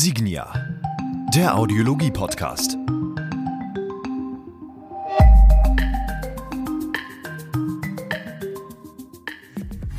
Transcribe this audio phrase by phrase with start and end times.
[0.00, 0.52] Signia,
[1.34, 2.76] der Audiologie-Podcast.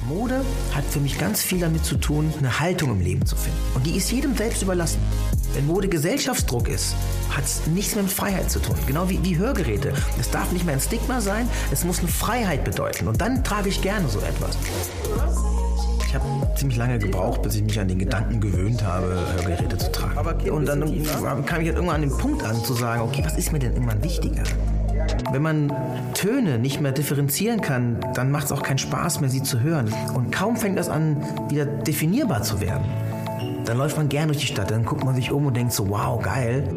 [0.07, 3.59] Mode hat für mich ganz viel damit zu tun, eine Haltung im Leben zu finden.
[3.75, 5.01] Und die ist jedem selbst überlassen.
[5.53, 6.95] Wenn Mode Gesellschaftsdruck ist,
[7.31, 8.77] hat es nichts mehr mit Freiheit zu tun.
[8.87, 9.93] Genau wie, wie Hörgeräte.
[10.17, 13.09] Es darf nicht mehr ein Stigma sein, es muss eine Freiheit bedeuten.
[13.09, 14.57] Und dann trage ich gerne so etwas.
[16.09, 19.91] Ich habe ziemlich lange gebraucht, bis ich mich an den Gedanken gewöhnt habe, Hörgeräte zu
[19.91, 20.49] tragen.
[20.49, 20.79] Und dann
[21.45, 23.73] kam ich halt irgendwann an den Punkt an, zu sagen, okay, was ist mir denn
[23.73, 24.41] irgendwann wichtiger?
[25.31, 25.71] Wenn man
[26.15, 29.93] Töne nicht mehr differenzieren kann, dann macht es auch keinen Spaß mehr, sie zu hören.
[30.15, 32.85] Und kaum fängt das an, wieder definierbar zu werden.
[33.65, 35.89] Dann läuft man gern durch die Stadt, dann guckt man sich um und denkt so,
[35.89, 36.67] wow, geil.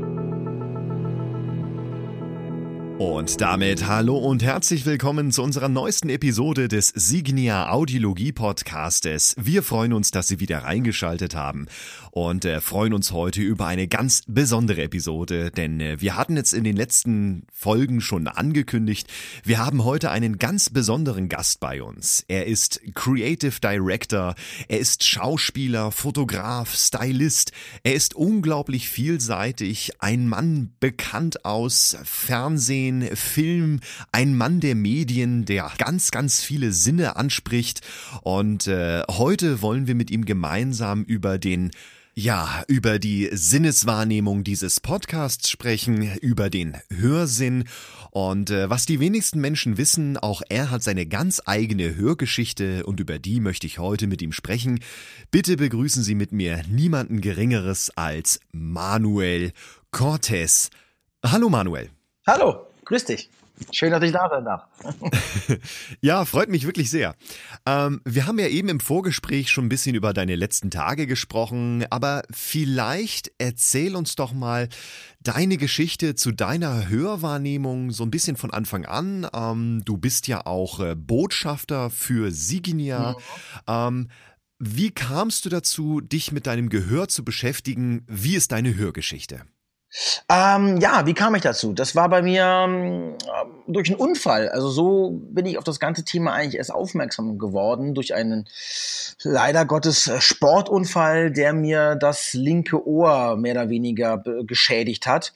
[3.02, 9.34] Und damit hallo und herzlich willkommen zu unserer neuesten Episode des Signia Audiologie Podcastes.
[9.36, 11.66] Wir freuen uns, dass Sie wieder reingeschaltet haben
[12.12, 16.52] und äh, freuen uns heute über eine ganz besondere Episode, denn äh, wir hatten jetzt
[16.52, 19.08] in den letzten Folgen schon angekündigt,
[19.42, 22.24] wir haben heute einen ganz besonderen Gast bei uns.
[22.28, 24.36] Er ist Creative Director,
[24.68, 27.50] er ist Schauspieler, Fotograf, Stylist,
[27.82, 33.80] er ist unglaublich vielseitig, ein Mann bekannt aus Fernsehen, ein Film,
[34.12, 37.80] ein Mann der Medien, der ganz, ganz viele Sinne anspricht.
[38.22, 41.70] Und äh, heute wollen wir mit ihm gemeinsam über den
[42.14, 47.64] ja, über die Sinneswahrnehmung dieses Podcasts sprechen, über den Hörsinn
[48.10, 53.00] und äh, was die wenigsten Menschen wissen, auch er hat seine ganz eigene Hörgeschichte und
[53.00, 54.80] über die möchte ich heute mit ihm sprechen.
[55.30, 59.52] Bitte begrüßen Sie mit mir niemanden Geringeres als Manuel
[59.90, 60.68] Cortez.
[61.24, 61.88] Hallo Manuel.
[62.26, 62.71] Hallo.
[62.84, 63.30] Grüß dich.
[63.70, 64.64] Schön, dass ich da sein darf.
[66.00, 67.14] ja, freut mich wirklich sehr.
[67.66, 71.84] Ähm, wir haben ja eben im Vorgespräch schon ein bisschen über deine letzten Tage gesprochen,
[71.90, 74.68] aber vielleicht erzähl uns doch mal
[75.20, 79.28] deine Geschichte zu deiner Hörwahrnehmung so ein bisschen von Anfang an.
[79.32, 83.12] Ähm, du bist ja auch äh, Botschafter für Siginia.
[83.12, 83.16] Mhm.
[83.68, 84.08] Ähm,
[84.58, 88.04] wie kamst du dazu, dich mit deinem Gehör zu beschäftigen?
[88.08, 89.42] Wie ist deine Hörgeschichte?
[90.28, 91.72] Ähm, ja, wie kam ich dazu?
[91.72, 93.14] Das war bei mir ähm,
[93.66, 94.48] durch einen Unfall.
[94.48, 98.48] Also so bin ich auf das ganze Thema eigentlich erst aufmerksam geworden durch einen
[99.22, 105.32] leider Gottes Sportunfall, der mir das linke Ohr mehr oder weniger geschädigt hat.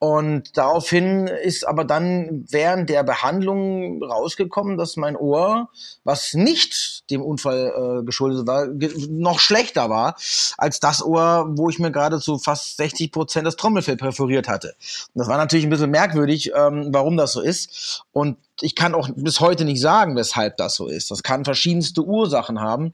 [0.00, 5.70] Und daraufhin ist aber dann während der Behandlung rausgekommen, dass mein Ohr,
[6.04, 8.68] was nicht dem Unfall äh, geschuldet war,
[9.08, 10.14] noch schlechter war
[10.56, 14.74] als das Ohr, wo ich mir gerade zu fast 60 Prozent das Trommelfell perforiert hatte.
[15.14, 18.04] Und das war natürlich ein bisschen merkwürdig, ähm, warum das so ist.
[18.12, 21.10] Und ich kann auch bis heute nicht sagen, weshalb das so ist.
[21.10, 22.92] Das kann verschiedenste Ursachen haben.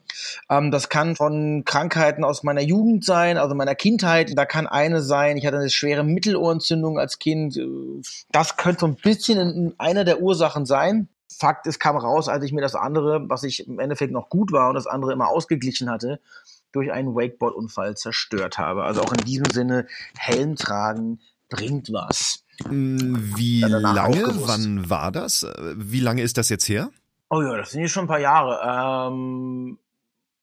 [0.51, 4.37] Ähm, das kann von Krankheiten aus meiner Jugend sein, also meiner Kindheit.
[4.37, 7.59] Da kann eine sein, ich hatte eine schwere Mittelohrentzündung als Kind.
[8.31, 11.09] Das könnte so ein bisschen eine der Ursachen sein.
[11.37, 14.53] Fakt ist, kam raus, als ich mir das andere, was ich im Endeffekt noch gut
[14.53, 16.21] war und das andere immer ausgeglichen hatte,
[16.73, 18.85] durch einen Wakeboard-Unfall zerstört habe.
[18.85, 19.87] Also auch in diesem Sinne,
[20.17, 22.44] Helm tragen bringt was.
[22.63, 24.25] Hm, wie lange?
[24.47, 25.47] Wann war das?
[25.77, 26.91] Wie lange ist das jetzt her?
[27.31, 29.09] Oh ja, das sind jetzt schon ein paar Jahre.
[29.11, 29.79] Ähm,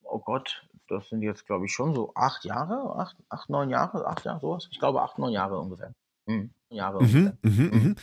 [0.03, 4.05] oh Gott, das sind jetzt, glaube ich, schon so acht Jahre, acht, acht, neun Jahre,
[4.07, 4.67] acht Jahre, sowas.
[4.71, 5.93] Ich glaube, acht, neun Jahre ungefähr.
[6.25, 6.51] Mhm.
[6.69, 7.37] Jahre mhm, ungefähr.
[7.43, 7.95] Mhm, mhm.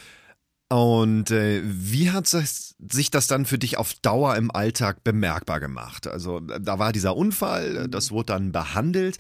[0.71, 6.07] Und äh, wie hat sich das dann für dich auf Dauer im Alltag bemerkbar gemacht?
[6.07, 9.19] Also da war dieser Unfall, das wurde dann behandelt,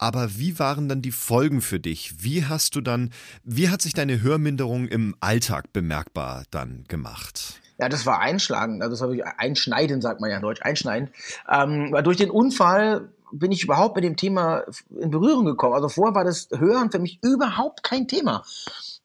[0.00, 2.24] aber wie waren dann die Folgen für dich?
[2.24, 3.10] Wie hast du dann,
[3.44, 7.60] wie hat sich deine Hörminderung im Alltag bemerkbar dann gemacht?
[7.78, 8.82] Ja, das war einschlagend.
[8.82, 11.10] Also das habe ich einschneiden, sagt man ja in Deutsch, einschneiden.
[11.50, 14.64] Ähm, weil durch den Unfall bin ich überhaupt mit dem Thema
[14.98, 15.74] in Berührung gekommen.
[15.74, 18.42] Also vorher war das Hören für mich überhaupt kein Thema.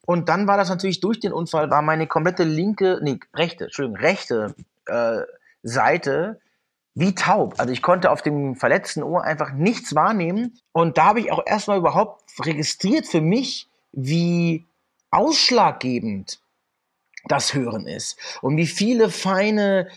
[0.06, 4.00] Und dann war das natürlich durch den Unfall, war meine komplette linke, nee, rechte, Entschuldigung,
[4.00, 4.54] rechte
[4.86, 5.18] äh,
[5.62, 6.40] Seite
[6.96, 7.54] wie taub.
[7.58, 10.58] Also ich konnte auf dem verletzten Ohr einfach nichts wahrnehmen.
[10.72, 14.66] Und da habe ich auch erstmal überhaupt registriert für mich, wie
[15.10, 16.40] ausschlaggebend
[17.28, 19.88] das Hören ist und wie viele feine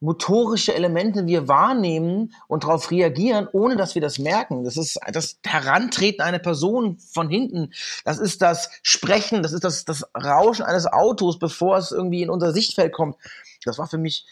[0.00, 4.64] motorische Elemente wir wahrnehmen und darauf reagieren, ohne dass wir das merken.
[4.64, 7.72] Das ist das Herantreten einer Person von hinten.
[8.04, 12.30] Das ist das Sprechen, das ist das, das Rauschen eines Autos, bevor es irgendwie in
[12.30, 13.16] unser Sichtfeld kommt.
[13.64, 14.26] Das war für mich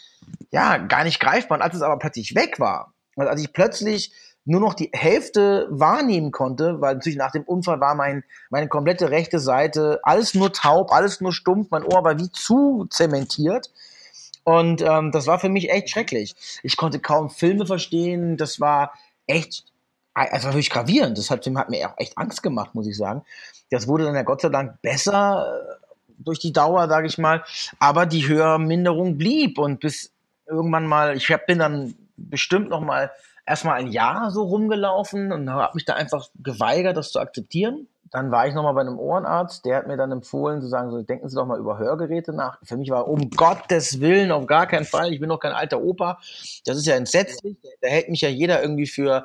[0.51, 1.59] ja gar nicht greifbar.
[1.59, 4.13] Und als es aber plötzlich weg war, also als ich plötzlich
[4.49, 9.11] nur noch die Hälfte wahrnehmen konnte, weil natürlich nach dem Unfall war mein, meine komplette
[9.11, 13.71] rechte Seite alles nur taub, alles nur stumpf, mein Ohr war wie zu zementiert.
[14.49, 16.35] Und ähm, das war für mich echt schrecklich.
[16.63, 18.39] Ich konnte kaum Filme verstehen.
[18.39, 18.95] Das war
[19.27, 19.65] echt
[20.15, 21.19] es war wirklich gravierend.
[21.19, 23.23] Das hat, hat mir auch echt Angst gemacht, muss ich sagen.
[23.71, 25.85] Das wurde dann ja Gott sei Dank besser äh,
[26.17, 27.45] durch die Dauer, sage ich mal.
[27.79, 30.13] Aber die Hörminderung blieb und bis
[30.47, 33.11] irgendwann mal, ich hab, bin dann bestimmt noch mal
[33.45, 38.31] erstmal ein Jahr so rumgelaufen und habe mich da einfach geweigert, das zu akzeptieren dann
[38.31, 41.29] war ich nochmal bei einem Ohrenarzt, der hat mir dann empfohlen zu sagen, so denken
[41.29, 42.59] Sie doch mal über Hörgeräte nach.
[42.63, 45.81] Für mich war um Gottes Willen auf gar keinen Fall, ich bin noch kein alter
[45.81, 46.19] Opa.
[46.65, 47.57] Das ist ja entsetzlich.
[47.81, 49.25] Da hält mich ja jeder irgendwie für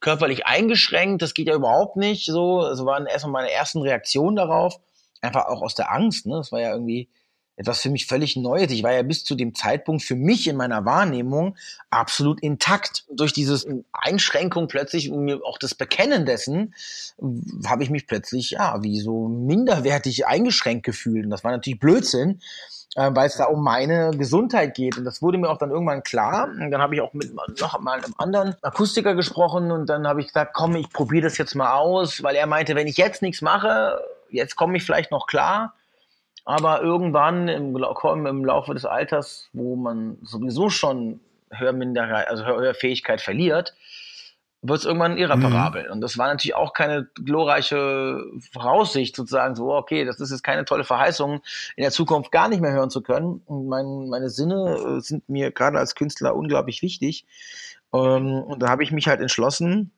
[0.00, 1.22] körperlich eingeschränkt.
[1.22, 2.60] Das geht ja überhaupt nicht so.
[2.60, 4.80] Also waren erstmal meine ersten Reaktionen darauf.
[5.20, 6.26] Einfach auch aus der Angst.
[6.26, 6.36] Ne?
[6.36, 7.08] Das war ja irgendwie,
[7.56, 8.70] etwas für mich völlig Neues.
[8.70, 11.56] Ich war ja bis zu dem Zeitpunkt für mich in meiner Wahrnehmung
[11.90, 13.04] absolut intakt.
[13.10, 16.74] Durch diese Einschränkung plötzlich und mir auch das Bekennen dessen
[17.66, 21.24] habe ich mich plötzlich ja wie so minderwertig eingeschränkt gefühlt.
[21.24, 22.40] Und das war natürlich Blödsinn.
[22.94, 24.98] Äh, weil es da um meine Gesundheit geht.
[24.98, 26.48] Und das wurde mir auch dann irgendwann klar.
[26.48, 30.20] Und dann habe ich auch mit noch mal einem anderen Akustiker gesprochen und dann habe
[30.20, 33.22] ich gesagt, komm, ich probiere das jetzt mal aus, weil er meinte, wenn ich jetzt
[33.22, 33.98] nichts mache,
[34.28, 35.74] jetzt komme ich vielleicht noch klar.
[36.44, 43.74] Aber irgendwann im, im Laufe des Alters, wo man sowieso schon Hörminderheit, also Hörfähigkeit verliert,
[44.62, 45.86] wird es irgendwann irreparabel.
[45.86, 45.92] Mhm.
[45.92, 50.64] Und das war natürlich auch keine glorreiche Voraussicht, sozusagen so, okay, das ist jetzt keine
[50.64, 51.42] tolle Verheißung,
[51.76, 53.42] in der Zukunft gar nicht mehr hören zu können.
[53.46, 57.26] Und mein, meine Sinne äh, sind mir gerade als Künstler unglaublich wichtig.
[57.92, 59.90] Ähm, und da habe ich mich halt entschlossen,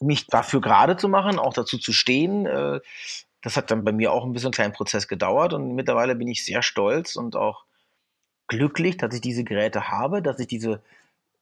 [0.00, 2.80] mich dafür gerade zu machen, auch dazu zu stehen, äh,
[3.42, 6.28] das hat dann bei mir auch ein bisschen einen kleinen Prozess gedauert und mittlerweile bin
[6.28, 7.64] ich sehr stolz und auch
[8.46, 10.80] glücklich, dass ich diese Geräte habe, dass ich diese,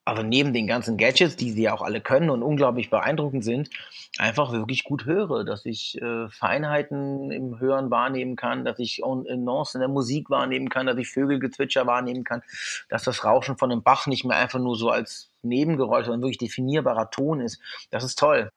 [0.03, 3.69] aber neben den ganzen Gadgets, die sie ja auch alle können und unglaublich beeindruckend sind,
[4.17, 9.79] einfach wirklich gut höre, dass ich äh, Feinheiten im Hören wahrnehmen kann, dass ich Nuancen
[9.79, 12.41] in der Musik wahrnehmen kann, dass ich Vögelgezwitscher wahrnehmen kann,
[12.89, 16.39] dass das Rauschen von einem Bach nicht mehr einfach nur so als Nebengeräusch, sondern wirklich
[16.39, 17.59] definierbarer Ton ist.
[17.91, 18.51] Das ist toll.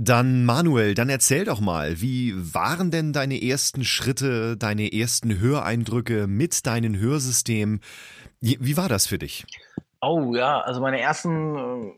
[0.00, 6.28] Dann Manuel, dann erzähl doch mal, wie waren denn deine ersten Schritte, deine ersten Höreindrücke
[6.28, 7.80] mit deinem Hörsystem?
[8.40, 9.44] Wie war das für dich?
[10.00, 11.92] Oh ja, also meine ersten äh,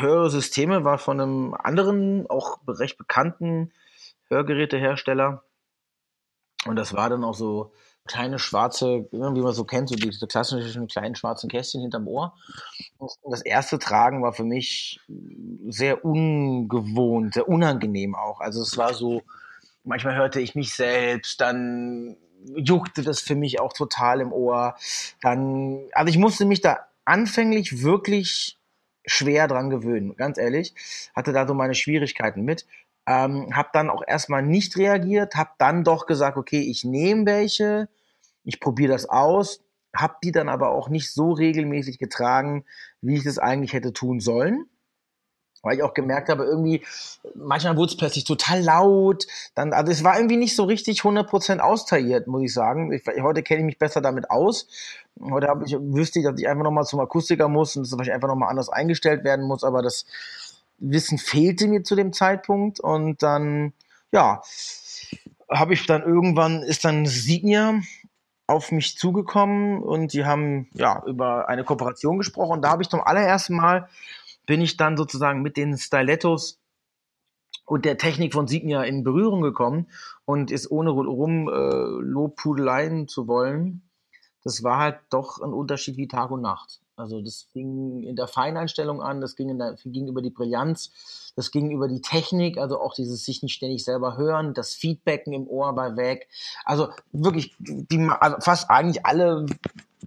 [0.00, 3.70] Hörsysteme war von einem anderen, auch recht bekannten
[4.30, 5.44] Hörgerätehersteller.
[6.66, 7.72] Und das war dann auch so
[8.04, 12.34] kleine schwarze, wie man so kennt, so diese klassischen kleinen schwarzen Kästchen hinterm Ohr.
[12.98, 14.98] Und das erste Tragen war für mich
[15.68, 18.40] sehr ungewohnt, sehr unangenehm auch.
[18.40, 19.22] Also es war so,
[19.84, 22.16] manchmal hörte ich mich selbst, dann
[22.56, 24.76] juckte das für mich auch total im Ohr.
[25.22, 28.58] Dann, also ich musste mich da anfänglich wirklich
[29.06, 30.74] schwer dran gewöhnen, ganz ehrlich.
[31.14, 32.66] Hatte da so meine Schwierigkeiten mit.
[33.06, 37.88] Ähm, habe dann auch erstmal nicht reagiert, habe dann doch gesagt, okay, ich nehme welche,
[38.44, 39.62] ich probiere das aus,
[39.94, 42.64] habe die dann aber auch nicht so regelmäßig getragen,
[43.02, 44.66] wie ich das eigentlich hätte tun sollen.
[45.64, 46.84] Weil ich auch gemerkt habe, irgendwie,
[47.34, 49.26] manchmal wurde es plötzlich total laut.
[49.54, 52.92] Dann, also es war irgendwie nicht so richtig 100% austariert, muss ich sagen.
[52.92, 54.68] Ich, heute kenne ich mich besser damit aus.
[55.20, 58.28] Heute ich, wüsste ich, dass ich einfach nochmal zum Akustiker muss und dass es einfach
[58.28, 59.64] nochmal anders eingestellt werden muss.
[59.64, 60.06] Aber das,
[60.78, 63.72] Wissen fehlte mir zu dem Zeitpunkt und dann,
[64.12, 64.42] ja,
[65.50, 67.80] habe ich dann irgendwann, ist dann Signia
[68.46, 72.52] auf mich zugekommen und die haben ja über eine Kooperation gesprochen.
[72.52, 73.88] Und da habe ich zum allerersten Mal,
[74.46, 76.60] bin ich dann sozusagen mit den Stilettos
[77.66, 79.88] und der Technik von Signia in Berührung gekommen
[80.24, 83.82] und ist ohne rum äh, Lobpudeleien zu wollen.
[84.42, 86.80] Das war halt doch ein Unterschied wie Tag und Nacht.
[86.96, 91.32] Also das fing in der Feineinstellung an, das ging, in der, ging über die Brillanz,
[91.34, 95.32] das ging über die Technik, also auch dieses sich nicht ständig selber hören, das Feedbacken
[95.32, 96.28] im Ohr bei weg.
[96.64, 99.46] Also wirklich, die, also fast eigentlich alle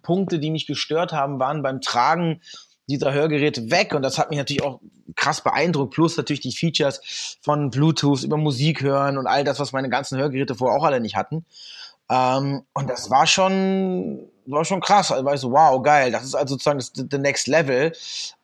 [0.02, 2.42] Punkte, die mich gestört haben, waren beim Tragen
[2.88, 4.80] dieser Hörgeräte weg und das hat mich natürlich auch
[5.16, 5.94] krass beeindruckt.
[5.94, 10.18] Plus natürlich die Features von Bluetooth über Musik hören und all das, was meine ganzen
[10.18, 11.46] Hörgeräte vorher auch alle nicht hatten.
[12.10, 15.12] Ähm, und das war schon war schon krass.
[15.12, 17.92] Also war ich so, wow, geil, das ist also sozusagen das, the next level.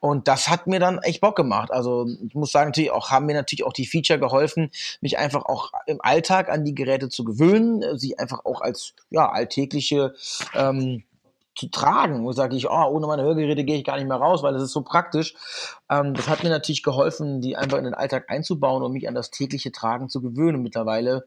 [0.00, 1.70] Und das hat mir dann echt Bock gemacht.
[1.70, 4.70] Also ich muss sagen, natürlich auch, haben mir natürlich auch die Feature geholfen,
[5.00, 9.30] mich einfach auch im Alltag an die Geräte zu gewöhnen, sie einfach auch als ja,
[9.30, 10.14] alltägliche
[10.54, 11.04] ähm,
[11.54, 12.24] zu tragen.
[12.24, 14.62] Wo sage ich, oh, ohne meine Hörgeräte gehe ich gar nicht mehr raus, weil das
[14.62, 15.34] ist so praktisch.
[15.90, 19.14] Ähm, das hat mir natürlich geholfen, die einfach in den Alltag einzubauen und mich an
[19.14, 20.62] das tägliche Tragen zu gewöhnen.
[20.62, 21.26] Mittlerweile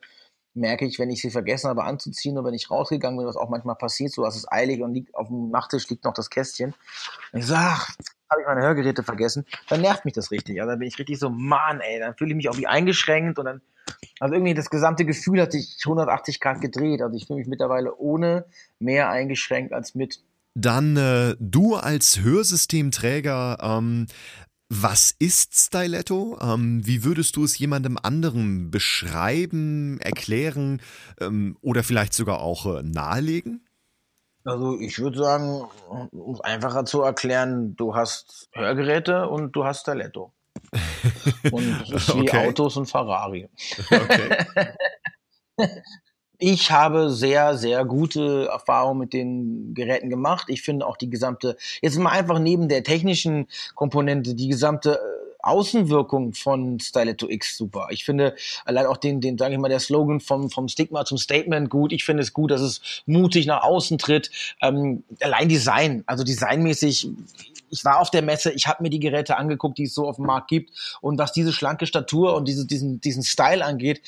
[0.57, 3.49] merke ich, wenn ich sie vergessen habe anzuziehen oder wenn ich rausgegangen bin, was auch
[3.49, 6.73] manchmal passiert, so dass es eilig und liegt auf dem Nachttisch liegt noch das Kästchen.
[7.31, 7.81] Und ich sage,
[8.29, 10.59] habe ich meine Hörgeräte vergessen, dann nervt mich das richtig.
[10.59, 13.39] Also dann bin ich richtig so, Mann, ey, dann fühle ich mich auch wie eingeschränkt
[13.39, 13.61] und dann,
[14.19, 17.01] also irgendwie das gesamte Gefühl hat sich 180 Grad gedreht.
[17.01, 18.45] Also ich fühle mich mittlerweile ohne
[18.79, 20.21] mehr eingeschränkt als mit.
[20.55, 24.07] Dann äh, du als Hörsystemträger, ähm,
[24.69, 26.37] Was ist Styletto?
[26.41, 30.81] Ähm, wie würdest du es jemandem anderen beschreiben, erklären
[31.21, 33.65] ähm, oder vielleicht sogar auch äh, nahelegen?
[34.43, 35.65] Also ich würde sagen,
[36.11, 40.33] um es einfacher zu erklären, du hast Hörgeräte und du hast Styletto.
[41.51, 42.47] Und wie okay.
[42.47, 43.49] Autos und Ferrari.
[43.89, 44.45] Okay.
[46.39, 50.49] Ich habe sehr, sehr gute Erfahrungen mit den Geräten gemacht.
[50.49, 55.27] Ich finde auch die gesamte, jetzt mal einfach neben der technischen Komponente, die gesamte äh,
[55.41, 57.87] Außenwirkung von Styletto X super.
[57.89, 61.17] Ich finde allein auch den, den, sage ich mal, der Slogan vom, vom Stigma zum
[61.17, 61.91] Statement gut.
[61.91, 64.29] Ich finde es gut, dass es mutig nach außen tritt.
[64.61, 67.09] Ähm, allein Design, also designmäßig,
[67.69, 70.17] ich war auf der Messe, ich habe mir die Geräte angeguckt, die es so auf
[70.17, 70.71] dem Markt gibt.
[71.01, 74.01] Und was diese schlanke Statur und diese, diesen, diesen Style angeht,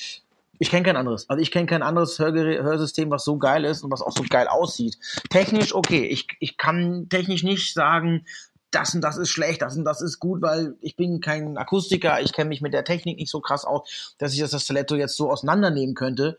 [0.61, 1.29] ich kenne kein anderes.
[1.29, 4.23] Also ich kenne kein anderes Hörgerät, Hörsystem, was so geil ist und was auch so
[4.29, 4.97] geil aussieht.
[5.29, 6.05] Technisch okay.
[6.05, 8.25] Ich, ich kann technisch nicht sagen,
[8.71, 12.21] das und das ist schlecht, das und das ist gut, weil ich bin kein Akustiker,
[12.21, 14.95] ich kenne mich mit der Technik nicht so krass aus, dass ich das, das Stiletto
[14.95, 16.37] jetzt so auseinandernehmen könnte.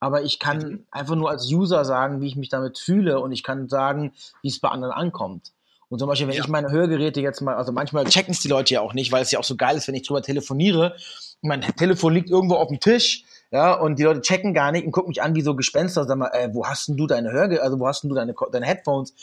[0.00, 0.86] Aber ich kann mhm.
[0.90, 4.48] einfach nur als User sagen, wie ich mich damit fühle und ich kann sagen, wie
[4.48, 5.52] es bei anderen ankommt.
[5.88, 6.42] Und zum Beispiel, wenn ja.
[6.42, 9.22] ich meine Hörgeräte jetzt mal, also manchmal checken es die Leute ja auch nicht, weil
[9.22, 10.96] es ja auch so geil ist, wenn ich drüber telefoniere.
[11.40, 14.92] Mein Telefon liegt irgendwo auf dem Tisch ja, und die Leute checken gar nicht und
[14.92, 17.62] gucken mich an wie so Gespenster, sag mal, äh, wo hast denn du deine Hörge
[17.62, 19.14] also wo hast denn du deine, deine Headphones?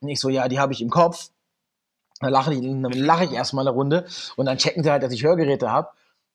[0.00, 1.30] Und ich so, ja, die habe ich im Kopf.
[2.20, 5.12] Dann lache ich, dann lache ich erstmal eine Runde und dann checken sie halt, dass
[5.12, 5.88] ich Hörgeräte habe.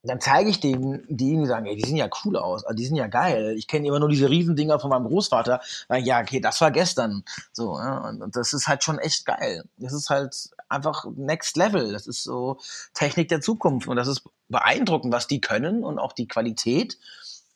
[0.06, 2.86] Dann zeige ich denen, die irgendwie sagen, ey, die sehen ja cool aus, also die
[2.86, 3.56] sind ja geil.
[3.58, 5.62] Ich kenne immer nur diese Riesendinger von meinem Großvater.
[5.90, 7.24] Ja, okay, das war gestern.
[7.52, 9.64] So, ja, und das ist halt schon echt geil.
[9.78, 11.92] Das ist halt einfach Next Level.
[11.92, 12.58] Das ist so
[12.94, 16.98] Technik der Zukunft und das ist beeindruckend, was die können und auch die Qualität.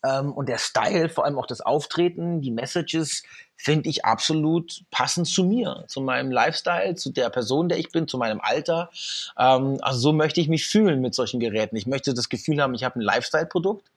[0.04, 3.24] Ähm, und der Style, vor allem auch das Auftreten, die Messages,
[3.56, 8.08] finde ich absolut passend zu mir, zu meinem Lifestyle, zu der Person, der ich bin,
[8.08, 8.90] zu meinem Alter.
[9.38, 11.76] Ähm, also so möchte ich mich fühlen mit solchen Geräten.
[11.76, 13.92] Ich möchte das Gefühl haben, ich habe ein Lifestyle-Produkt,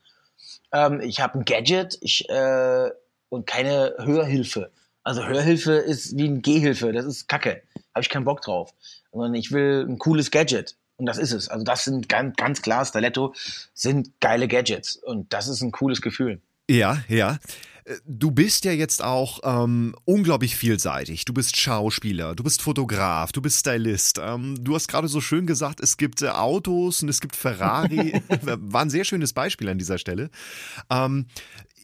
[0.72, 2.90] ähm, ich habe ein Gadget ich, äh,
[3.28, 4.70] und keine Hörhilfe.
[5.04, 7.62] Also Hörhilfe ist wie ein Gehhilfe, das ist Kacke.
[7.94, 8.72] Habe ich keinen Bock drauf.
[9.12, 10.76] Sondern ich will ein cooles Gadget.
[11.02, 11.48] Und das ist es.
[11.48, 13.34] Also das sind ganz, ganz klar, Staletto
[13.74, 14.94] sind geile Gadgets.
[14.94, 16.40] Und das ist ein cooles Gefühl.
[16.70, 17.40] Ja, ja.
[18.06, 21.24] Du bist ja jetzt auch ähm, unglaublich vielseitig.
[21.24, 24.20] Du bist Schauspieler, du bist Fotograf, du bist Stylist.
[24.22, 28.22] Ähm, du hast gerade so schön gesagt, es gibt äh, Autos und es gibt Ferrari.
[28.42, 30.30] War ein sehr schönes Beispiel an dieser Stelle.
[30.88, 31.26] Ähm,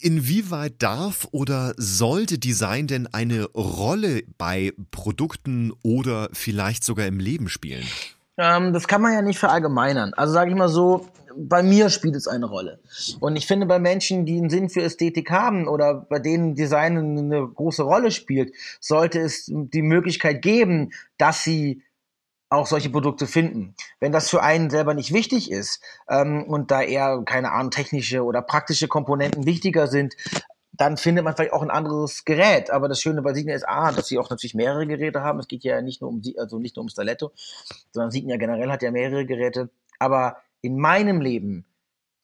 [0.00, 7.48] inwieweit darf oder sollte Design denn eine Rolle bei Produkten oder vielleicht sogar im Leben
[7.48, 7.84] spielen?
[8.38, 10.14] Ähm, das kann man ja nicht verallgemeinern.
[10.14, 12.80] Also sage ich mal so, bei mir spielt es eine Rolle.
[13.20, 16.96] Und ich finde, bei Menschen, die einen Sinn für Ästhetik haben oder bei denen Design
[16.96, 21.82] eine große Rolle spielt, sollte es die Möglichkeit geben, dass sie
[22.50, 23.74] auch solche Produkte finden.
[24.00, 28.24] Wenn das für einen selber nicht wichtig ist ähm, und da eher, keine Ahnung, technische
[28.24, 30.16] oder praktische Komponenten wichtiger sind,
[30.78, 32.70] dann findet man vielleicht auch ein anderes Gerät.
[32.70, 35.40] Aber das Schöne bei Signia ist A, dass sie auch natürlich mehrere Geräte haben.
[35.40, 37.32] Es geht ja nicht nur um also nicht nur um Staletto,
[37.92, 39.70] sondern Signia generell hat ja mehrere Geräte.
[39.98, 41.66] Aber in meinem Leben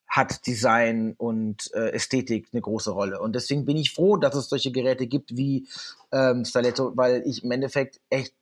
[0.09, 3.21] hat Design und äh, Ästhetik eine große Rolle.
[3.21, 5.67] Und deswegen bin ich froh, dass es solche Geräte gibt wie
[6.13, 8.33] ähm, Staletto, weil ich im Endeffekt echt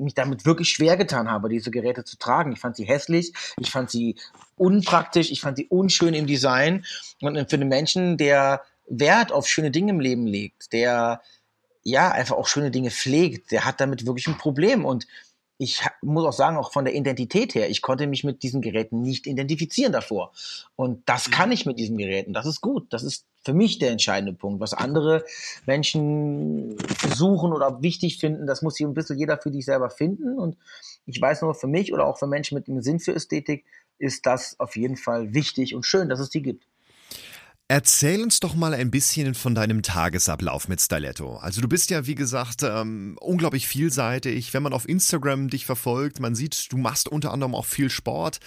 [0.00, 2.52] mich damit wirklich schwer getan habe, diese Geräte zu tragen.
[2.52, 4.16] Ich fand sie hässlich, ich fand sie
[4.56, 6.84] unpraktisch, ich fand sie unschön im Design.
[7.20, 11.22] Und für einen Menschen, der Wert auf schöne Dinge im Leben legt, der
[11.82, 14.84] ja einfach auch schöne Dinge pflegt, der hat damit wirklich ein Problem.
[14.84, 15.06] Und
[15.56, 19.02] ich muss auch sagen, auch von der Identität her, ich konnte mich mit diesen Geräten
[19.02, 20.32] nicht identifizieren davor.
[20.74, 21.32] Und das mhm.
[21.32, 22.32] kann ich mit diesen Geräten.
[22.32, 22.92] Das ist gut.
[22.92, 24.60] Das ist für mich der entscheidende Punkt.
[24.60, 25.24] Was andere
[25.66, 26.76] Menschen
[27.14, 30.38] suchen oder wichtig finden, das muss hier ein bisschen jeder für sich selber finden.
[30.38, 30.56] Und
[31.06, 33.64] ich weiß nur, für mich oder auch für Menschen mit einem Sinn für Ästhetik
[33.98, 36.64] ist das auf jeden Fall wichtig und schön, dass es die gibt.
[37.70, 41.36] Erzähl uns doch mal ein bisschen von deinem Tagesablauf mit Styletto.
[41.36, 44.52] Also du bist ja, wie gesagt, ähm, unglaublich vielseitig.
[44.52, 48.40] Wenn man auf Instagram dich verfolgt, man sieht, du machst unter anderem auch viel Sport.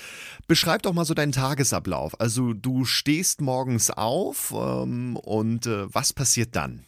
[0.50, 2.20] Beschreib doch mal so deinen Tagesablauf.
[2.20, 6.84] Also du stehst morgens auf ähm, und äh, was passiert dann?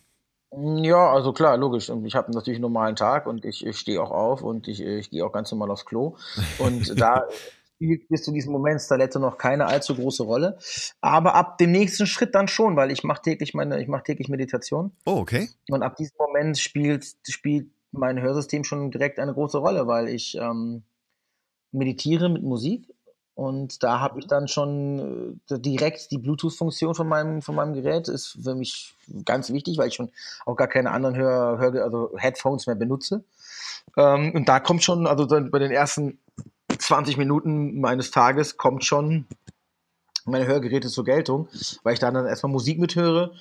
[0.51, 1.89] Ja, also klar, logisch.
[2.03, 5.09] Ich habe natürlich einen normalen Tag und ich, ich stehe auch auf und ich, ich
[5.09, 6.17] gehe auch ganz normal aufs Klo.
[6.59, 7.23] Und da
[7.75, 10.57] spielt bis zu diesem Moment Stalette noch keine allzu große Rolle.
[11.01, 14.29] Aber ab dem nächsten Schritt dann schon, weil ich mache täglich meine, ich mache täglich
[14.29, 14.91] Meditation.
[15.05, 15.49] Oh, okay.
[15.69, 20.35] Und ab diesem Moment spielt, spielt mein Hörsystem schon direkt eine große Rolle, weil ich
[20.35, 20.83] ähm,
[21.71, 22.95] meditiere mit Musik
[23.35, 28.07] und da habe ich dann schon äh, direkt die Bluetooth-Funktion von meinem, von meinem Gerät.
[28.07, 30.09] Ist für mich ganz wichtig, weil ich schon
[30.45, 33.25] auch gar keine anderen Hör, Hör also Headphones mehr benutze.
[33.97, 36.17] Ähm, und da kommt schon, also bei den ersten
[36.85, 39.25] 20 Minuten meines Tages kommt schon
[40.25, 41.47] meine Hörgeräte zur Geltung,
[41.83, 43.31] weil ich da dann erstmal Musik mithöre.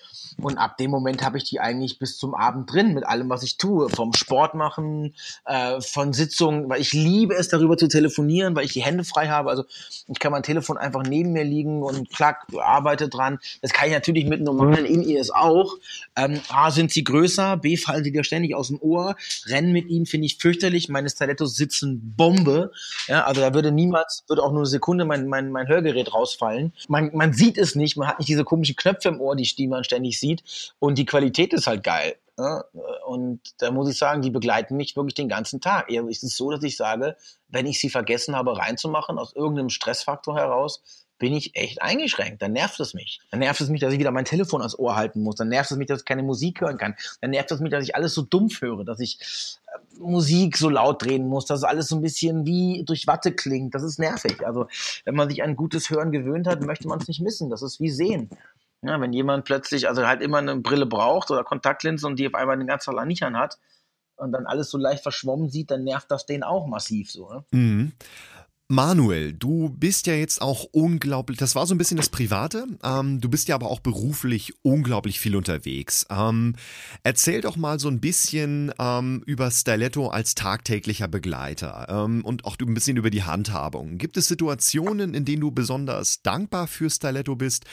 [0.42, 3.42] Und ab dem Moment habe ich die eigentlich bis zum Abend drin mit allem, was
[3.42, 5.14] ich tue, vom Sport machen,
[5.46, 9.28] äh, von Sitzungen, weil ich liebe es darüber zu telefonieren, weil ich die Hände frei
[9.28, 9.64] habe, also
[10.08, 13.38] ich kann mein Telefon einfach neben mir liegen und klack, arbeite dran.
[13.62, 15.76] Das kann ich natürlich mit normalen In-Ears auch.
[16.16, 19.88] Ähm, A, sind sie größer, B, fallen sie dir ständig aus dem Ohr, rennen mit
[19.88, 22.72] ihnen finde ich fürchterlich, meine Stilettos sitzen Bombe,
[23.06, 26.73] ja, also da würde niemals, würde auch nur eine Sekunde mein, mein, mein Hörgerät rausfallen
[26.88, 29.68] man, man sieht es nicht, man hat nicht diese komischen Knöpfe im Ohr, die, die
[29.68, 30.42] man ständig sieht.
[30.78, 32.16] Und die Qualität ist halt geil.
[32.36, 32.64] Ne?
[33.06, 35.90] Und da muss ich sagen, die begleiten mich wirklich den ganzen Tag.
[35.90, 37.16] Eher ist es so, dass ich sage,
[37.48, 42.42] wenn ich sie vergessen habe reinzumachen, aus irgendeinem Stressfaktor heraus, bin ich echt eingeschränkt.
[42.42, 43.20] Dann nervt es mich.
[43.30, 45.36] Dann nervt es mich, dass ich wieder mein Telefon ans Ohr halten muss.
[45.36, 46.96] Dann nervt es mich, dass ich keine Musik hören kann.
[47.20, 50.68] Dann nervt es mich, dass ich alles so dumpf höre, dass ich äh, Musik so
[50.68, 53.74] laut drehen muss, dass alles so ein bisschen wie durch Watte klingt.
[53.74, 54.44] Das ist nervig.
[54.44, 54.66] Also,
[55.04, 57.48] wenn man sich an gutes Hören gewöhnt hat, möchte man es nicht missen.
[57.48, 58.30] Das ist wie sehen.
[58.82, 62.34] Ja, wenn jemand plötzlich, also halt immer eine Brille braucht oder Kontaktlinsen und die auf
[62.34, 63.58] einmal den ganzen Tag nicht anhat
[64.16, 67.32] und dann alles so leicht verschwommen sieht, dann nervt das den auch massiv so.
[67.32, 67.44] Ne?
[67.52, 67.92] Mhm.
[68.68, 73.20] Manuel, du bist ja jetzt auch unglaublich, das war so ein bisschen das Private, ähm,
[73.20, 76.06] du bist ja aber auch beruflich unglaublich viel unterwegs.
[76.08, 76.56] Ähm,
[77.02, 82.56] erzähl doch mal so ein bisschen ähm, über Stiletto als tagtäglicher Begleiter ähm, und auch
[82.58, 83.98] ein bisschen über die Handhabung.
[83.98, 87.66] Gibt es Situationen, in denen du besonders dankbar für Stiletto bist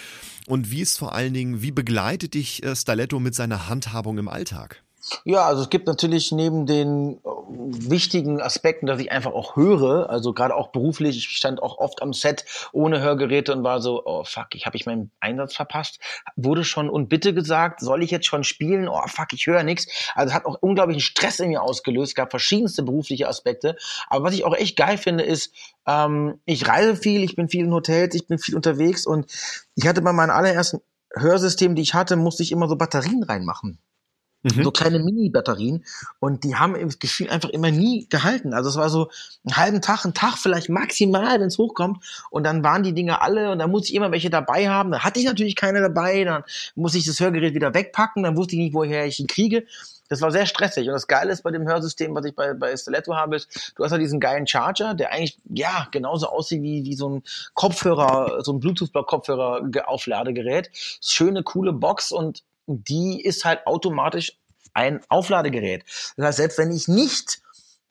[0.47, 4.27] und wie ist vor allen Dingen, wie begleitet dich äh, Stiletto mit seiner Handhabung im
[4.27, 4.83] Alltag?
[5.25, 7.17] Ja, also es gibt natürlich neben den
[7.57, 12.01] wichtigen Aspekten, dass ich einfach auch höre, also gerade auch beruflich, ich stand auch oft
[12.01, 15.99] am Set ohne Hörgeräte und war so, oh fuck, ich habe ich meinen Einsatz verpasst,
[16.35, 18.87] wurde schon und bitte gesagt, soll ich jetzt schon spielen?
[18.87, 19.87] Oh fuck, ich höre nichts.
[20.15, 23.75] Also hat auch unglaublichen Stress in mir ausgelöst, gab verschiedenste berufliche Aspekte,
[24.07, 25.53] aber was ich auch echt geil finde, ist,
[25.87, 29.31] ähm, ich reise viel, ich bin viel in Hotels, ich bin viel unterwegs und
[29.75, 30.81] ich hatte bei meinem allerersten
[31.13, 33.79] Hörsystem, die ich hatte, musste ich immer so Batterien reinmachen.
[34.43, 34.63] Mhm.
[34.63, 35.85] So kleine Mini-Batterien.
[36.19, 38.53] Und die haben im Gefühl einfach immer nie gehalten.
[38.53, 39.09] Also es war so
[39.45, 42.03] einen halben Tag, einen Tag vielleicht maximal, wenn es hochkommt.
[42.29, 44.91] Und dann waren die Dinger alle und dann musste ich immer welche dabei haben.
[44.91, 46.23] Dann hatte ich natürlich keine dabei.
[46.23, 46.43] Dann
[46.75, 48.23] musste ich das Hörgerät wieder wegpacken.
[48.23, 49.65] Dann wusste ich nicht, woher ich ihn kriege.
[50.11, 50.87] Das war sehr stressig.
[50.87, 53.85] Und das Geile ist bei dem Hörsystem, was ich bei, bei Stiletto habe, ist, du
[53.85, 57.23] hast ja diesen geilen Charger, der eigentlich, ja, genauso aussieht wie, wie so ein
[57.53, 60.69] Kopfhörer, so ein Bluetooth-Kopfhörer-Aufladegerät.
[60.99, 62.43] Schöne, coole Box und
[62.77, 64.37] die ist halt automatisch
[64.73, 65.83] ein Aufladegerät.
[66.17, 67.41] Das heißt, selbst wenn ich nicht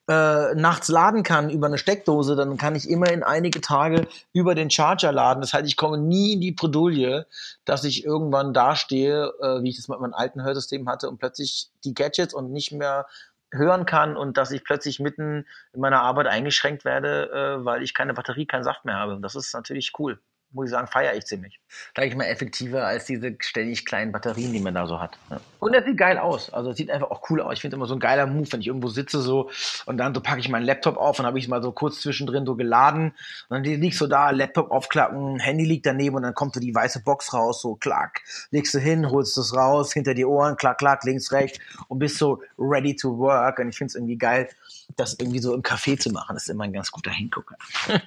[0.09, 4.55] äh, nachts laden kann über eine Steckdose, dann kann ich immer in einige Tage über
[4.55, 5.41] den Charger laden.
[5.41, 7.27] Das heißt, ich komme nie in die Bredouille,
[7.65, 11.71] dass ich irgendwann dastehe, äh, wie ich das mit meinem alten Hörsystem hatte und plötzlich
[11.85, 13.07] die Gadgets und nicht mehr
[13.53, 17.95] hören kann und dass ich plötzlich mitten in meiner Arbeit eingeschränkt werde, äh, weil ich
[17.95, 19.19] keine Batterie, keinen Saft mehr habe.
[19.21, 20.19] Das ist natürlich cool
[20.53, 21.61] muss ich sagen, feiere ich ziemlich.
[21.97, 25.17] Sag ich mal, effektiver als diese ständig kleinen Batterien, die man da so hat.
[25.31, 25.41] Ja.
[25.61, 26.53] Und das sieht geil aus.
[26.53, 27.55] Also es sieht einfach auch cool aus.
[27.55, 29.51] Ich finde immer so ein geiler Move, wenn ich irgendwo sitze so
[29.87, 32.47] und dann so packe ich meinen Laptop auf und habe ich mal so kurz zwischendrin
[32.47, 33.13] so geladen
[33.49, 36.75] und dann liegst du da, Laptop aufklappen, Handy liegt daneben und dann kommt so die
[36.75, 40.79] weiße Box raus, so klack, legst du hin, holst es raus, hinter die Ohren, klack,
[40.79, 41.59] klack, links, rechts
[41.89, 44.49] und bist so ready to work und ich finde es irgendwie geil,
[44.97, 46.37] das irgendwie so im Café zu machen.
[46.37, 47.57] Ist immer ein ganz guter Hingucker.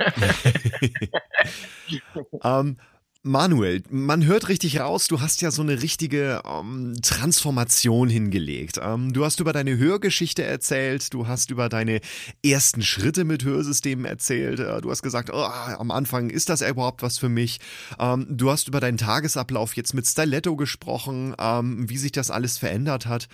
[2.43, 2.77] ähm,
[3.25, 8.81] Manuel, man hört richtig raus, du hast ja so eine richtige ähm, Transformation hingelegt.
[8.83, 12.01] Ähm, du hast über deine Hörgeschichte erzählt, du hast über deine
[12.43, 17.01] ersten Schritte mit Hörsystemen erzählt, äh, du hast gesagt, oh, am Anfang ist das überhaupt
[17.01, 17.61] was für mich.
[17.97, 23.05] Ähm, du hast über deinen Tagesablauf jetzt mit Stiletto gesprochen, wie sich das alles verändert
[23.05, 23.29] hat.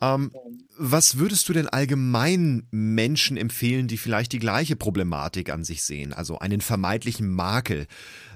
[0.00, 0.32] Ähm,
[0.76, 6.12] was würdest du denn allgemein Menschen empfehlen, die vielleicht die gleiche Problematik an sich sehen,
[6.12, 7.86] also einen vermeintlichen Makel?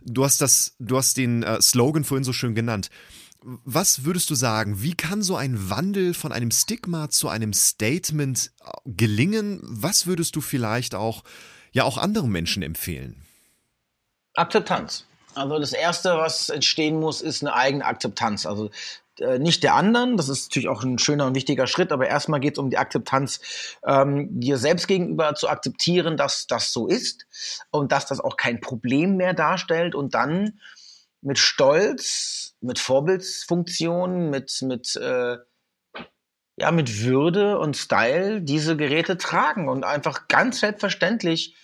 [0.04, 2.90] Du hast das, du hast den äh, Slogan vorhin so schön genannt.
[3.42, 4.82] Was würdest du sagen?
[4.82, 9.60] Wie kann so ein Wandel von einem Stigma zu einem Statement äh, gelingen?
[9.62, 11.24] Was würdest du vielleicht auch,
[11.72, 13.22] ja, auch anderen Menschen empfehlen?
[14.34, 15.04] Akzeptanz.
[15.34, 18.44] Also das Erste, was entstehen muss, ist eine eigene Akzeptanz.
[18.44, 18.70] Also
[19.20, 20.16] äh, nicht der anderen.
[20.16, 22.78] Das ist natürlich auch ein schöner und wichtiger Schritt, aber erstmal geht es um die
[22.78, 23.40] Akzeptanz,
[23.86, 27.26] ähm, dir selbst gegenüber zu akzeptieren, dass das so ist
[27.70, 30.58] und dass das auch kein Problem mehr darstellt und dann
[31.20, 35.36] mit Stolz, mit Vorbildsfunktion, mit, mit, äh,
[36.56, 41.56] ja, mit Würde und Style diese Geräte tragen und einfach ganz selbstverständlich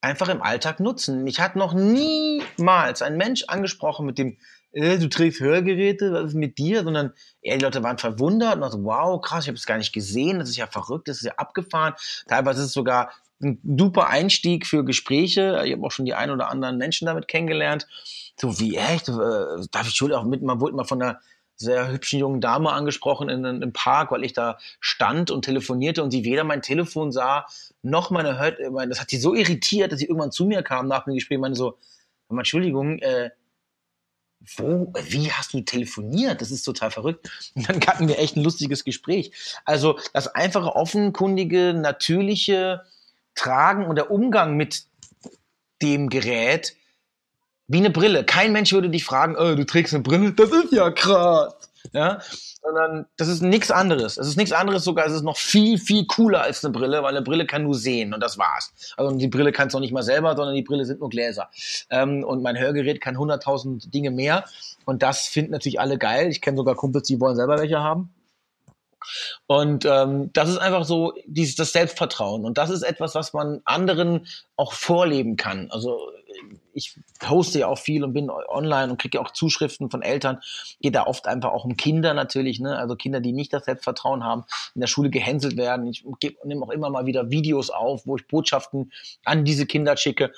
[0.00, 1.24] einfach im Alltag nutzen.
[1.24, 4.38] Mich hat noch niemals ein Mensch angesprochen mit dem
[4.72, 6.84] äh, du trägst Hörgeräte, was ist mit dir?
[6.84, 9.92] Sondern eher die Leute waren verwundert und so, wow, krass, ich habe es gar nicht
[9.92, 11.94] gesehen, das ist ja verrückt, das ist ja abgefahren.
[12.28, 13.10] Teilweise ist es sogar
[13.42, 15.62] ein super Einstieg für Gespräche.
[15.64, 17.86] Ich habe auch schon die ein oder anderen Menschen damit kennengelernt.
[18.38, 19.12] So wie, echt, äh,
[19.70, 21.20] darf ich schon auch mit, man wurde mal von einer
[21.56, 26.02] sehr hübschen jungen Dame angesprochen in, in, im Park, weil ich da stand und telefonierte
[26.02, 27.46] und sie weder mein Telefon sah,
[27.82, 31.04] noch meine hört, das hat sie so irritiert, dass sie irgendwann zu mir kam nach
[31.04, 31.76] dem Gespräch und meinte so,
[32.30, 33.30] Entschuldigung, äh,
[34.56, 36.40] wo, wie hast du telefoniert?
[36.40, 37.30] Das ist total verrückt.
[37.54, 39.32] Und dann hatten wir echt ein lustiges Gespräch.
[39.64, 42.82] Also das einfache, offenkundige, natürliche
[43.34, 44.84] Tragen und der Umgang mit
[45.82, 46.76] dem Gerät
[47.68, 48.24] wie eine Brille.
[48.24, 51.54] Kein Mensch würde dich fragen, oh, du trägst eine Brille, das ist ja krass.
[51.92, 52.20] Ja,
[52.62, 54.16] sondern das ist nichts anderes.
[54.16, 57.16] Es ist nichts anderes sogar, es ist noch viel, viel cooler als eine Brille, weil
[57.16, 58.72] eine Brille kann nur sehen und das war's.
[58.96, 61.50] Also die Brille kannst du auch nicht mal selber, sondern die Brille sind nur Gläser.
[61.90, 64.44] Ähm, und mein Hörgerät kann 100.000 Dinge mehr
[64.84, 66.28] und das finden natürlich alle geil.
[66.28, 68.12] Ich kenne sogar Kumpels, die wollen selber welche haben.
[69.46, 72.44] Und ähm, das ist einfach so dieses das Selbstvertrauen.
[72.44, 75.70] Und das ist etwas, was man anderen auch vorleben kann.
[75.70, 76.10] Also
[76.74, 80.40] ich poste ja auch viel und bin online und kriege ja auch Zuschriften von Eltern.
[80.80, 82.76] Geht da oft einfach auch um Kinder natürlich, ne?
[82.76, 85.86] Also Kinder, die nicht das Selbstvertrauen haben, in der Schule gehänselt werden.
[85.86, 86.04] Ich
[86.44, 88.92] nehme auch immer mal wieder Videos auf, wo ich Botschaften
[89.24, 90.32] an diese Kinder schicke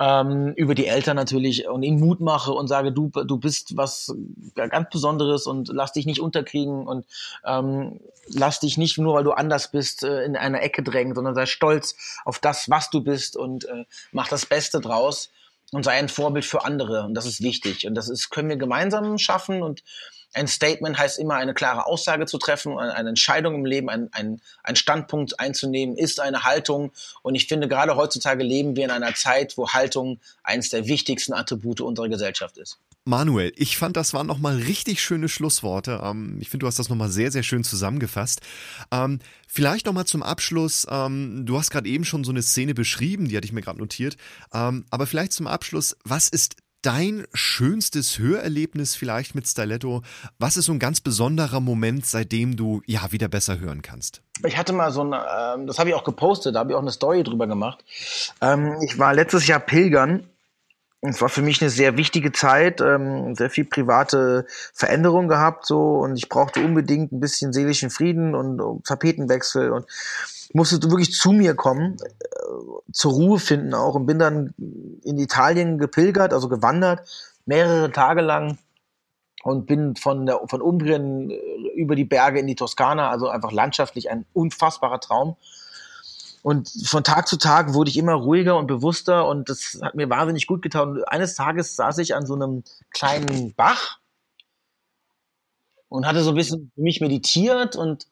[0.00, 4.14] ähm, über die Eltern natürlich und ihnen Mut mache und sage, du, du bist was
[4.54, 7.04] ganz Besonderes und lass dich nicht unterkriegen und
[7.44, 11.34] ähm, lass dich nicht nur, weil du anders bist, äh, in einer Ecke drängen, sondern
[11.34, 15.30] sei stolz auf das, was du bist und äh, mach das Beste draus
[15.72, 17.04] und sei ein Vorbild für andere.
[17.04, 17.86] Und das ist wichtig.
[17.86, 19.82] Und das ist, können wir gemeinsam schaffen und
[20.34, 24.40] ein Statement heißt immer, eine klare Aussage zu treffen, eine Entscheidung im Leben, ein, ein,
[24.62, 26.92] ein Standpunkt einzunehmen, ist eine Haltung.
[27.22, 31.32] Und ich finde, gerade heutzutage leben wir in einer Zeit, wo Haltung eines der wichtigsten
[31.32, 32.78] Attribute unserer Gesellschaft ist.
[33.08, 36.00] Manuel, ich fand, das waren nochmal richtig schöne Schlussworte.
[36.04, 38.42] Ähm, ich finde, du hast das nochmal sehr, sehr schön zusammengefasst.
[38.92, 40.86] Ähm, vielleicht nochmal zum Abschluss.
[40.90, 43.78] Ähm, du hast gerade eben schon so eine Szene beschrieben, die hatte ich mir gerade
[43.78, 44.16] notiert.
[44.50, 50.02] aber vielleicht zum Abschluss, was ist dein schönstes Hörerlebnis vielleicht mit Stiletto?
[50.38, 54.22] Was ist so ein ganz besonderer Moment, seitdem du ja wieder besser hören kannst?
[54.46, 56.92] Ich hatte mal so ein, das habe ich auch gepostet, da habe ich auch eine
[56.92, 57.84] Story drüber gemacht.
[58.82, 60.24] Ich war letztes Jahr pilgern.
[61.00, 65.98] Es war für mich eine sehr wichtige Zeit, ähm, sehr viel private Veränderung gehabt so.
[65.98, 69.86] Und ich brauchte unbedingt ein bisschen seelischen Frieden und, und Tapetenwechsel und
[70.52, 73.94] musste wirklich zu mir kommen, äh, zur Ruhe finden auch.
[73.94, 74.54] Und bin dann
[75.04, 77.08] in Italien gepilgert, also gewandert,
[77.46, 78.58] mehrere Tage lang.
[79.44, 81.36] Und bin von der von Umbrien äh,
[81.76, 85.36] über die Berge in die Toskana, also einfach landschaftlich ein unfassbarer Traum.
[86.42, 90.08] Und von Tag zu Tag wurde ich immer ruhiger und bewusster und das hat mir
[90.08, 90.90] wahnsinnig gut getan.
[90.90, 93.98] Und eines Tages saß ich an so einem kleinen Bach
[95.88, 98.06] und hatte so ein bisschen für mich meditiert und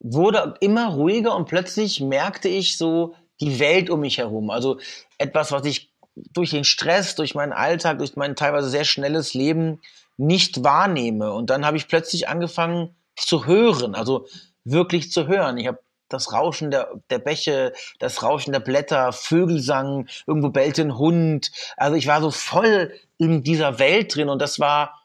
[0.00, 4.50] wurde immer ruhiger und plötzlich merkte ich so die Welt um mich herum.
[4.50, 4.78] Also
[5.18, 9.80] etwas, was ich durch den Stress, durch meinen Alltag, durch mein teilweise sehr schnelles Leben
[10.16, 11.32] nicht wahrnehme.
[11.32, 14.26] Und dann habe ich plötzlich angefangen zu hören, also
[14.64, 15.56] wirklich zu hören.
[15.58, 15.78] Ich habe
[16.10, 21.50] das Rauschen der, der Bäche, das Rauschen der Blätter, Vögelsang, irgendwo bellte ein Hund.
[21.76, 25.00] Also ich war so voll in dieser Welt drin und das war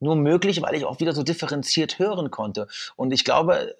[0.00, 2.68] nur möglich, weil ich auch wieder so differenziert hören konnte.
[2.96, 3.74] Und ich glaube,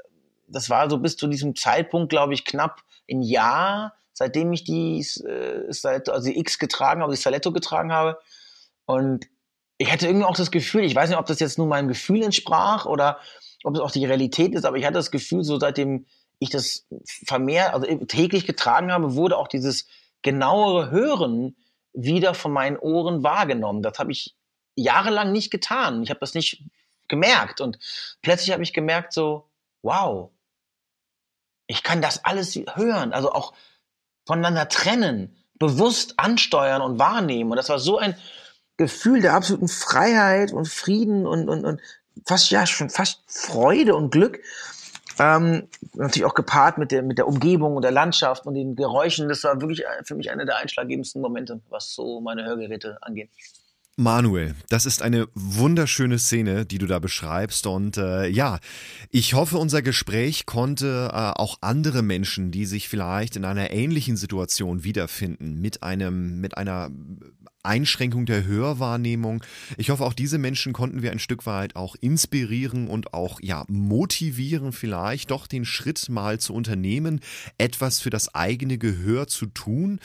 [0.49, 5.07] das war so bis zu diesem Zeitpunkt, glaube ich, knapp ein Jahr, seitdem ich die,
[5.27, 8.19] äh, also die X getragen habe, die Saletto getragen habe.
[8.87, 9.27] Und
[9.79, 12.23] ich hatte irgendwie auch das Gefühl, ich weiß nicht, ob das jetzt nur meinem Gefühl
[12.23, 13.19] entsprach oder
[13.65, 16.07] ob es auch die Realität ist, aber ich hatte das Gefühl, so seitdem
[16.38, 19.87] ich das vermehrt, also täglich getragen habe, wurde auch dieses
[20.23, 21.57] genauere Hören
[21.92, 23.83] wieder von meinen Ohren wahrgenommen.
[23.83, 24.35] Das habe ich
[24.77, 26.03] jahrelang nicht getan.
[26.03, 26.64] Ich habe das nicht
[27.09, 27.61] gemerkt.
[27.61, 27.79] Und
[28.23, 29.49] plötzlich habe ich gemerkt, so,
[29.83, 30.31] wow,
[31.66, 33.55] ich kann das alles hören, also auch
[34.27, 37.51] voneinander trennen, bewusst ansteuern und wahrnehmen.
[37.51, 38.16] Und das war so ein
[38.77, 41.81] Gefühl der absoluten Freiheit und Frieden und, und, und
[42.27, 44.40] fast, ja, schon fast Freude und Glück.
[45.18, 49.29] Ähm, natürlich auch gepaart mit der, mit der Umgebung und der Landschaft und den Geräuschen.
[49.29, 53.31] Das war wirklich für mich einer der einschlaggebendsten Momente, was so meine Hörgeräte angeht.
[53.96, 57.68] Manuel, das ist eine wunderschöne Szene, die du da beschreibst.
[57.68, 58.59] Und äh, ja,
[59.11, 64.16] ich hoffe, unser Gespräch konnte äh, auch andere Menschen, die sich vielleicht in einer ähnlichen
[64.16, 66.90] Situation wiederfinden, mit einem, mit einer
[67.64, 69.42] Einschränkung der Hörwahrnehmung.
[69.77, 73.64] Ich hoffe, auch diese Menschen konnten wir ein Stück weit auch inspirieren und auch ja
[73.68, 77.20] motivieren, vielleicht doch den Schritt mal zu unternehmen,
[77.59, 80.00] etwas für das eigene Gehör zu tun.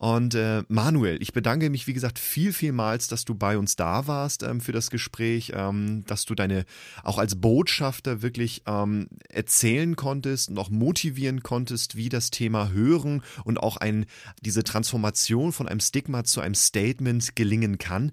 [0.00, 4.06] Und äh, Manuel, ich bedanke mich, wie gesagt, viel, vielmals, dass du bei uns da
[4.06, 6.64] warst ähm, für das Gespräch, ähm, dass du deine
[7.04, 13.22] auch als Botschafter wirklich ähm, erzählen konntest und auch motivieren konntest, wie das Thema Hören
[13.44, 14.06] und auch ein,
[14.40, 18.10] diese Transformation von einem Stigma zu einem Statement gelingen kann.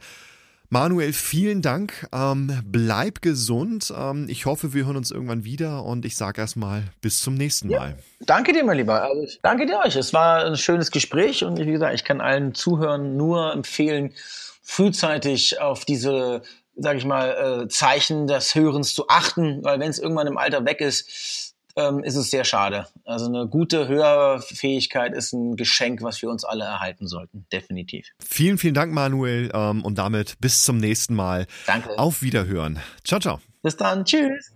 [0.70, 2.08] Manuel, vielen Dank.
[2.14, 3.94] Ähm, bleib gesund.
[3.98, 7.70] Ähm, ich hoffe, wir hören uns irgendwann wieder und ich sage erstmal bis zum nächsten
[7.70, 7.92] Mal.
[7.92, 9.02] Ja, danke dir, mein Lieber.
[9.02, 9.96] Also ich danke dir euch.
[9.96, 14.14] Es war ein schönes Gespräch und wie gesagt, ich kann allen Zuhörern nur empfehlen,
[14.62, 16.42] frühzeitig auf diese,
[16.76, 20.66] sag ich mal, äh, Zeichen des Hörens zu achten, weil wenn es irgendwann im Alter
[20.66, 21.47] weg ist,
[21.78, 22.88] ähm, ist es sehr schade.
[23.06, 28.08] Also eine gute Hörfähigkeit ist ein Geschenk, was wir uns alle erhalten sollten, definitiv.
[28.20, 31.46] Vielen, vielen Dank, Manuel, ähm, und damit bis zum nächsten Mal.
[31.68, 31.98] Danke.
[31.98, 32.80] Auf Wiederhören.
[33.04, 33.40] Ciao, ciao.
[33.62, 34.04] Bis dann.
[34.04, 34.52] Tschüss.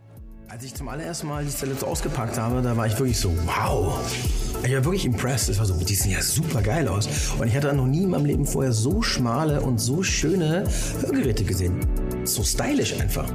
[0.50, 3.98] Als ich zum allerersten Mal die Stelle ausgepackt habe, da war ich wirklich so, wow.
[4.64, 5.50] Ich war wirklich impressed.
[5.50, 7.08] Es war so, die sehen ja super geil aus.
[7.40, 10.66] Und ich hatte noch nie in meinem Leben vorher so schmale und so schöne
[11.00, 11.88] Hörgeräte gesehen.
[12.26, 13.32] So stylisch einfach.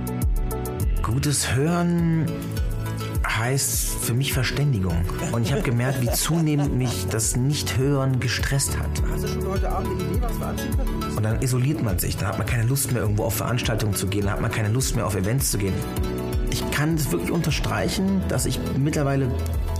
[1.02, 2.26] Gutes Hören
[3.38, 4.96] heißt für mich Verständigung.
[5.32, 8.88] Und ich habe gemerkt, wie zunehmend mich das Nicht-Hören gestresst hat.
[9.10, 11.16] Hast du schon heute Abend eine Idee, was wir anziehen können?
[11.16, 12.16] Und dann isoliert man sich.
[12.16, 14.24] Dann hat man keine Lust mehr, irgendwo auf Veranstaltungen zu gehen.
[14.24, 15.74] Dann hat man keine Lust mehr, auf Events zu gehen.
[16.50, 19.30] Ich kann es wirklich unterstreichen, dass ich mittlerweile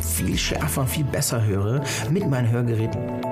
[0.00, 3.25] viel schärfer, viel besser höre mit meinen Hörgeräten.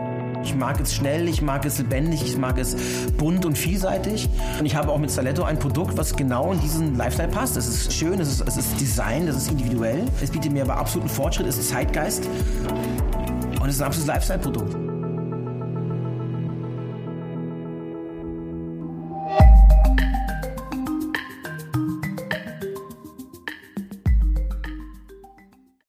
[0.44, 2.76] Ich mag es schnell, ich mag es lebendig, ich mag es
[3.16, 4.28] bunt und vielseitig.
[4.60, 7.56] Und ich habe auch mit Saletto ein Produkt, was genau in diesen Lifestyle passt.
[7.56, 10.04] Es ist schön, es ist, es ist Design, es ist individuell.
[10.22, 12.28] Es bietet mir aber absoluten Fortschritt, es ist Zeitgeist.
[13.60, 14.83] Und es ist ein absolutes Lifestyle-Produkt.